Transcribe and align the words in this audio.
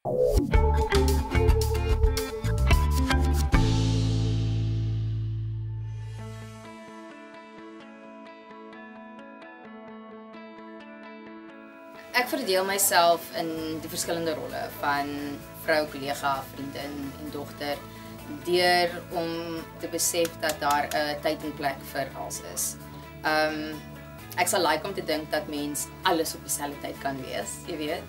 Ek 0.00 0.08
verdeel 12.32 12.64
myself 12.64 13.28
in 13.36 13.50
die 13.84 13.90
verskillende 13.92 14.32
rolle 14.38 14.62
van 14.78 15.12
vrou, 15.66 15.84
kollega, 15.92 16.38
vriendin 16.54 16.96
en 17.20 17.28
dogter 17.34 17.76
deur 18.48 18.96
om 19.12 19.60
te 19.84 19.90
besef 19.92 20.32
dat 20.40 20.56
daar 20.64 20.88
'n 20.88 21.20
tyd 21.20 21.44
en 21.44 21.52
plek 21.60 21.76
vir 21.92 22.08
alles 22.16 22.40
is. 22.54 22.64
Um 23.24 23.76
ek 24.40 24.48
sal 24.48 24.64
like 24.64 24.88
om 24.88 24.94
te 24.94 25.04
dink 25.04 25.30
dat 25.30 25.48
mens 25.48 25.88
alles 26.02 26.34
op 26.34 26.40
dieselfde 26.40 26.80
tyd 26.80 26.98
kan 27.04 27.20
wees, 27.20 27.52
jy 27.66 27.76
weet. 27.76 28.02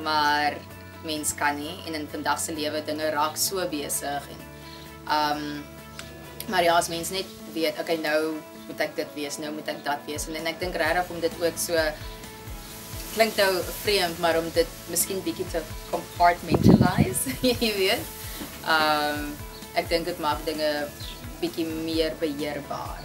Maar 0.00 0.56
mens 1.04 1.34
kan 1.36 1.56
nie 1.58 1.76
en 1.86 2.00
in 2.00 2.08
vandag 2.10 2.40
se 2.40 2.54
lewe 2.56 2.82
dinge 2.86 3.10
raak 3.14 3.38
so 3.40 3.64
besig 3.70 4.32
en 4.34 4.42
um 5.20 5.46
maar 6.48 6.60
ja, 6.60 6.74
as 6.76 6.90
mens 6.92 7.08
net 7.08 7.28
weet, 7.54 7.78
okay, 7.80 7.96
nou 7.96 8.36
moet 8.66 8.80
ek 8.84 8.96
dit 8.98 9.14
wees, 9.16 9.38
nou 9.40 9.52
moet 9.54 9.68
ek 9.72 9.80
dat 9.84 10.02
wees 10.08 10.26
en, 10.28 10.36
en 10.36 10.50
ek 10.50 10.60
dink 10.60 10.76
regtig 10.76 11.12
om 11.12 11.22
dit 11.22 11.40
ook 11.40 11.56
so 11.60 11.80
klink 13.14 13.36
nou 13.38 13.50
vreemd, 13.82 14.18
maar 14.18 14.38
om 14.38 14.46
dit 14.54 14.70
miskien 14.90 15.22
bietjie 15.22 15.46
te 15.52 15.62
compartmentalize, 15.92 17.36
jy 17.46 17.72
weet. 17.78 18.12
Um 18.66 19.32
ek 19.74 19.88
dink 19.90 20.06
dit 20.06 20.20
maak 20.22 20.42
dinge 20.46 20.70
bietjie 21.40 21.66
meer 21.66 22.14
beheerbaar. 22.20 23.02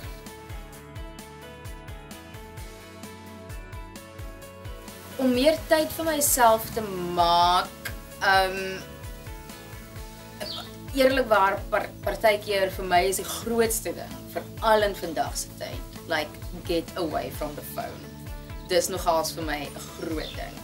Om 5.20 5.34
meer 5.34 5.58
tyd 5.70 5.90
vir 5.98 6.08
myself 6.08 6.70
te 6.76 6.84
maak, 7.18 7.89
um 8.24 8.56
eerlikwaar 10.98 11.60
par, 11.70 11.88
partykeer 12.04 12.72
vir 12.74 12.88
my 12.90 13.02
is 13.10 13.20
die 13.22 13.28
grootste 13.28 13.94
ding 13.94 14.16
veral 14.34 14.88
in 14.88 14.96
vandag 14.98 15.36
se 15.38 15.52
tyd, 15.60 16.00
like 16.10 16.30
get 16.68 16.86
away 16.98 17.30
from 17.38 17.54
the 17.56 17.66
phone. 17.76 18.06
Dis 18.70 18.90
nogals 18.90 19.34
vir 19.38 19.46
my 19.46 19.60
'n 19.66 19.84
groot 19.98 20.32
ding. 20.36 20.56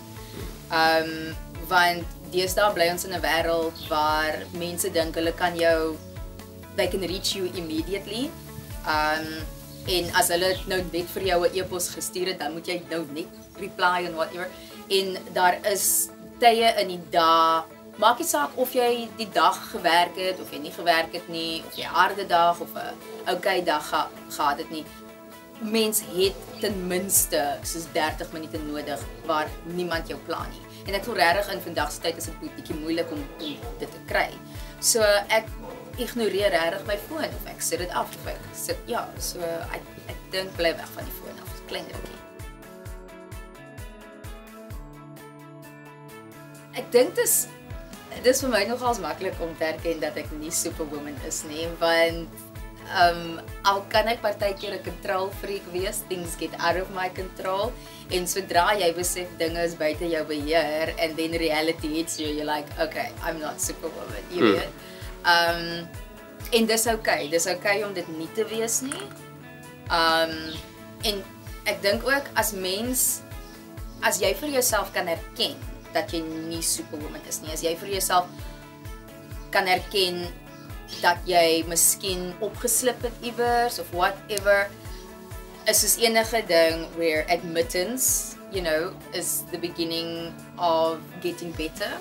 Um 0.71 1.35
want 1.69 2.05
deesdae 2.31 2.73
bly 2.73 2.89
ons 2.89 3.05
in 3.05 3.13
'n 3.13 3.21
wêreld 3.21 3.77
waar 3.89 4.43
mense 4.53 4.89
dink 4.89 5.15
hulle 5.15 5.33
kan 5.33 5.55
jou 5.55 5.97
they 6.75 6.87
can 6.87 7.01
reach 7.01 7.35
you 7.35 7.45
immediately. 7.55 8.31
Um 8.85 9.45
en 9.87 10.09
as 10.17 10.29
hulle 10.33 10.57
nou 10.67 10.81
net 10.91 11.07
vir 11.13 11.23
jou 11.23 11.45
'n 11.45 11.55
e-pos 11.55 11.89
gestuur 11.89 12.27
het, 12.27 12.39
dan 12.39 12.53
moet 12.53 12.67
jy 12.67 12.81
nou 12.89 13.05
net 13.13 13.29
reply 13.59 14.05
and 14.05 14.15
whatever. 14.15 14.49
En 14.89 15.17
daar 15.33 15.57
is 15.65 16.09
tye 16.39 16.73
in 16.81 16.87
die 16.87 17.01
dag 17.11 17.71
Maak 17.95 18.19
nie 18.19 18.27
saak 18.27 18.57
of 18.59 18.73
jy 18.75 19.07
die 19.15 19.27
dag 19.31 19.55
gewerk 19.71 20.17
het 20.19 20.39
of 20.43 20.49
jy 20.51 20.57
nie 20.65 20.73
gewerk 20.75 21.13
het 21.15 21.29
nie, 21.31 21.61
of 21.63 21.77
jy 21.79 21.87
harde 21.87 22.25
dag 22.27 22.59
of 22.59 22.73
'n 22.75 23.31
okay 23.31 23.63
dag 23.63 23.87
ge 23.89 24.01
gehad 24.35 24.57
het 24.57 24.69
nie. 24.69 24.83
Mens 25.61 26.01
het 26.01 26.35
ten 26.59 26.87
minste 26.87 27.57
soos 27.63 27.87
30 27.93 28.33
minute 28.33 28.57
nodig 28.57 28.99
waar 29.25 29.47
niemand 29.63 30.07
jou 30.07 30.19
pla 30.25 30.43
nie. 30.51 30.61
En 30.87 30.93
ek 30.93 31.03
voel 31.03 31.15
regtig 31.15 31.53
in 31.53 31.61
vandag 31.61 31.91
se 31.91 32.01
tyd 32.01 32.17
is 32.17 32.25
dit 32.25 32.55
bietjie 32.55 32.75
moeilik 32.75 33.11
om, 33.11 33.23
om 33.39 33.55
dit 33.79 33.91
te 33.91 34.01
kry. 34.05 34.29
So 34.79 35.01
ek 35.29 35.47
ignoreer 35.97 36.51
regtig 36.51 36.85
my 36.85 36.97
foon 37.07 37.31
of 37.31 37.45
ek 37.47 37.61
sit 37.61 37.79
dit 37.79 37.89
af 37.89 38.11
of 38.11 38.27
ek 38.27 38.39
sit 38.53 38.77
ja, 38.85 39.07
so 39.19 39.39
ek 39.71 39.81
ek 40.07 40.19
dink 40.31 40.55
bly 40.55 40.75
weg 40.75 40.89
van 40.95 41.03
die 41.03 41.17
foon 41.21 41.39
af. 41.41 41.61
Klein 41.67 41.87
dingetjie. 41.87 42.34
Ek 46.75 46.91
dink 46.91 47.15
dit 47.15 47.23
is 47.23 47.47
dis 48.23 48.39
vir 48.43 48.51
my 48.51 48.63
nogals 48.69 48.99
maklik 49.03 49.39
om 49.43 49.51
te 49.59 49.65
erken 49.67 49.99
dat 49.99 50.15
ek 50.17 50.29
nie 50.39 50.51
superwoman 50.51 51.17
is 51.27 51.43
nie, 51.49 51.67
want 51.81 52.29
ehm 52.85 53.17
um, 53.17 53.39
al 53.65 53.79
kan 53.89 54.07
ek 54.07 54.21
partykeer 54.21 54.75
'n 54.77 54.83
control 54.85 55.31
freak 55.41 55.65
wees, 55.73 56.03
things 56.07 56.35
get 56.37 56.53
out 56.61 56.77
of 56.77 56.89
my 56.93 57.09
control 57.09 57.73
en 58.13 58.27
sodra 58.29 58.77
jy 58.77 58.93
besef 58.93 59.27
dinge 59.41 59.57
is 59.65 59.73
buite 59.73 60.05
jou 60.05 60.23
beheer 60.29 60.93
and 61.01 61.17
then 61.17 61.33
reality 61.33 61.89
hits 61.97 62.19
you, 62.19 62.27
you're 62.29 62.45
like, 62.45 62.69
okay, 62.79 63.09
I'm 63.25 63.39
not 63.41 63.59
superwoman, 63.59 64.23
jy 64.29 64.39
Hmm. 64.39 64.53
weet. 64.53 64.71
Ehm 65.25 65.61
um, 65.81 65.87
en 66.53 66.65
dis 66.65 66.87
okay, 66.87 67.27
dis 67.27 67.47
okay 67.47 67.83
om 67.83 67.93
dit 67.93 68.07
nie 68.17 68.29
te 68.35 68.45
wees 68.45 68.81
nie. 68.81 69.05
Ehm 69.89 70.29
um, 70.29 70.53
en 71.03 71.23
ek 71.65 71.81
dink 71.81 72.05
ook 72.05 72.25
as 72.35 72.53
mens 72.53 73.21
as 74.05 74.21
jy 74.21 74.33
vir 74.37 74.49
jouself 74.61 74.93
kan 74.93 75.07
erken 75.09 75.57
dat 75.95 76.11
jy 76.13 76.21
nie 76.21 76.61
superwoman 76.65 77.23
is 77.29 77.41
nie. 77.41 77.53
As 77.55 77.63
jy 77.65 77.75
vir 77.79 77.95
jouself 77.97 78.27
kan 79.55 79.69
erken 79.71 80.25
dat 81.01 81.21
jy 81.27 81.63
miskien 81.69 82.33
opgeslip 82.45 83.01
het 83.07 83.23
iewers 83.25 83.79
of 83.81 83.89
whatever 83.95 84.67
is 85.65 85.81
soos 85.81 85.97
enige 85.97 86.43
ding 86.47 86.85
where 86.99 87.25
admittance, 87.33 88.37
you 88.51 88.61
know, 88.61 88.93
is 89.13 89.43
the 89.51 89.57
beginning 89.57 90.33
of 90.57 90.99
getting 91.21 91.55
better. 91.57 91.91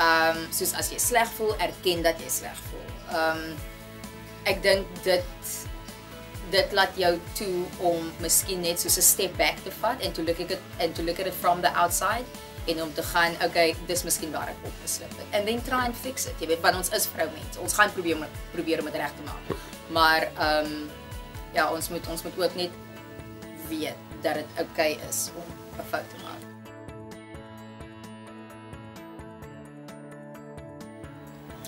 Um 0.00 0.48
soos 0.50 0.72
as 0.78 0.90
jy 0.90 0.98
sleg 0.98 1.28
voel, 1.36 1.54
erken 1.62 2.02
dat 2.02 2.18
jy 2.22 2.30
sleg 2.42 2.64
voel. 2.70 2.88
Um 3.12 3.44
ek 4.50 4.64
dink 4.64 4.88
dit 5.06 5.52
dit 6.52 6.72
laat 6.76 6.96
jou 7.00 7.12
toe 7.38 7.62
om 7.88 8.08
miskien 8.20 8.60
net 8.60 8.80
soos 8.80 8.98
'n 8.98 9.06
step 9.06 9.36
back 9.38 9.62
te 9.64 9.70
vat 9.80 10.00
en 10.02 10.12
to 10.12 10.22
look 10.22 10.40
at 10.40 10.50
it 10.50 10.60
and 10.80 10.94
to 10.94 11.02
look 11.02 11.20
at 11.20 11.26
it 11.26 11.34
from 11.34 11.62
the 11.62 11.70
outside 11.72 12.26
en 12.66 12.82
om 12.82 12.92
te 12.94 13.02
gaan, 13.02 13.34
okay, 13.44 13.74
dis 13.86 14.04
miskien 14.06 14.30
waar 14.34 14.52
ek 14.52 14.66
opgeslip 14.68 15.10
het. 15.18 15.26
And 15.34 15.46
then 15.46 15.62
try 15.66 15.82
and 15.88 15.96
fix 15.96 16.26
it. 16.30 16.38
Jy 16.40 16.52
weet, 16.52 16.62
want 16.62 16.78
ons 16.78 16.92
is 16.94 17.08
vroumense. 17.10 17.58
Ons 17.62 17.74
gaan 17.78 17.90
probeer 17.94 18.20
om 18.20 18.26
probeer 18.52 18.82
om 18.82 18.90
dit 18.90 19.00
reg 19.02 19.14
te 19.18 19.26
maak. 19.26 19.56
Maar 19.92 20.28
ehm 20.30 20.70
um, 20.70 20.90
ja, 21.52 21.66
ons 21.72 21.88
moet 21.92 22.06
ons 22.08 22.22
moet 22.22 22.38
ook 22.38 22.54
net 22.56 22.70
weet 23.68 23.98
dat 24.22 24.38
dit 24.40 24.62
okay 24.62 24.98
is 25.08 25.30
om 25.36 25.44
'n 25.80 25.88
fout 25.90 26.08
te 26.08 26.22
maak. 26.22 26.40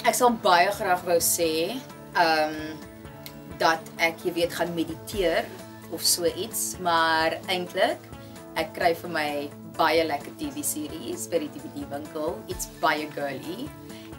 Ek 0.04 0.15
sal 0.15 0.33
baie 0.33 0.71
graag 0.71 1.03
wou 1.04 1.19
sê, 1.21 1.81
ehm 2.15 2.54
um, 2.54 2.78
dat 3.59 3.81
ek 3.97 4.25
jy 4.25 4.33
weet 4.33 4.53
gaan 4.53 4.75
mediteer 4.75 5.44
of 5.91 6.03
so 6.03 6.25
iets, 6.25 6.77
maar 6.81 7.38
eintlik 7.47 7.99
ek 8.54 8.72
kry 8.75 8.94
vir 8.94 9.10
my 9.10 9.31
baie 9.78 10.04
lekker 10.06 10.34
TV 10.38 10.62
series 10.66 11.26
by 11.30 11.42
die 11.44 11.50
DVD 11.54 11.86
winkel. 11.90 12.38
It's 12.48 12.68
baie 12.82 13.08
girly 13.14 13.68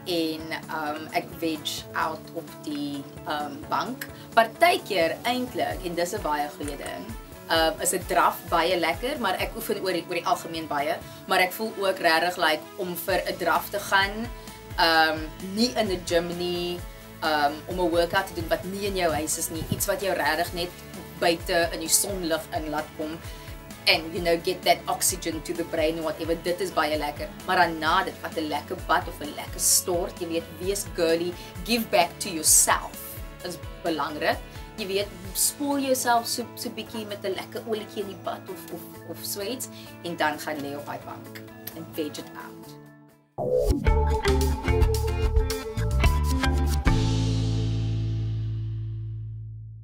en 0.05 0.41
um 0.69 1.05
ek 1.17 1.29
veg 1.41 1.81
out 1.97 2.33
op 2.37 2.49
die 2.65 3.01
um 3.31 3.57
bank. 3.69 4.07
Partykeer 4.35 5.17
eintlik 5.25 5.85
en 5.85 5.95
dis 5.95 6.13
'n 6.13 6.21
baie 6.21 6.47
goeie 6.57 6.77
ding. 6.77 7.05
Um 7.49 7.81
is 7.81 7.93
'n 7.93 8.05
draf 8.07 8.37
baie 8.49 8.77
lekker, 8.77 9.19
maar 9.19 9.35
ek 9.39 9.55
oefen 9.55 9.81
oor 9.81 9.93
die, 9.93 10.05
oor 10.07 10.17
die 10.19 10.25
algemeen 10.25 10.67
baie, 10.67 10.97
maar 11.27 11.39
ek 11.39 11.53
voel 11.53 11.73
ook 11.79 11.99
regtig 11.99 12.37
like 12.37 12.63
om 12.77 12.95
vir 12.95 13.21
'n 13.25 13.37
draf 13.37 13.69
te 13.69 13.79
gaan 13.79 14.27
um 14.79 15.19
nie 15.55 15.73
in 15.75 15.89
'n 15.91 16.01
gym 16.05 16.27
nie, 16.37 16.79
um 17.23 17.53
om 17.67 17.79
'n 17.79 17.89
workout 17.89 18.27
te 18.27 18.33
doen 18.33 18.49
wat 18.49 18.63
nie 18.63 18.85
in 18.85 18.95
jou 18.95 19.11
huis 19.13 19.37
is 19.37 19.49
nie, 19.49 19.63
iets 19.71 19.85
wat 19.85 20.01
jou 20.01 20.13
regtig 20.13 20.53
net 20.53 20.69
buite 21.19 21.69
in 21.73 21.79
die 21.79 21.89
sonlig 21.89 22.41
in 22.53 22.69
laat 22.69 22.87
kom 22.97 23.17
and 23.87 24.13
you 24.13 24.21
know 24.21 24.37
get 24.37 24.61
that 24.63 24.77
oxygen 24.87 25.41
to 25.41 25.53
the 25.53 25.63
brain 25.63 26.03
whatever 26.03 26.35
dit 26.43 26.61
is 26.61 26.73
baie 26.73 26.97
lekker. 26.97 27.29
Maar 27.45 27.57
daarna 27.63 28.03
dit 28.03 28.13
vat 28.21 28.37
'n 28.37 28.47
lekker 28.47 28.77
bad 28.87 29.07
of 29.07 29.21
'n 29.21 29.33
lekker 29.35 29.59
stort 29.59 30.19
jy 30.19 30.27
weet 30.27 30.43
wees 30.59 30.85
girly 30.95 31.33
give 31.65 31.89
back 31.89 32.09
to 32.19 32.29
yourself 32.29 33.17
is 33.43 33.57
belangrik. 33.83 34.37
Jy 34.77 34.87
weet 34.87 35.07
spoel 35.33 35.79
jouself 35.79 36.27
so 36.27 36.45
so 36.55 36.69
bietjie 36.69 37.07
met 37.07 37.23
'n 37.23 37.35
lekker 37.35 37.61
olietjie 37.67 38.01
in 38.01 38.07
die 38.07 38.23
bad 38.23 38.41
of 38.49 38.73
of 38.73 38.81
of 39.09 39.17
so 39.21 39.41
iets 39.41 39.67
en 40.03 40.15
dan 40.15 40.39
gaan 40.39 40.61
lê 40.61 40.75
op 40.75 40.85
daai 40.85 40.99
bank 41.05 41.41
and 41.75 41.85
veg 41.93 42.17
it 42.17 42.29
out 42.45 42.65